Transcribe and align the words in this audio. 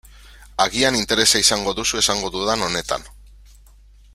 Agian 0.63 0.95
interesa 1.01 1.41
izango 1.43 1.73
duzu 1.81 2.01
esango 2.01 2.33
dudan 2.37 2.65
honetan. 2.69 3.07